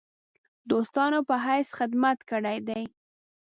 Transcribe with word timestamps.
دوستانو 0.71 1.19
په 1.29 1.35
حیث 1.45 1.69
خدمت 1.77 2.17
کړی 2.29 2.57
دی. 2.67 2.83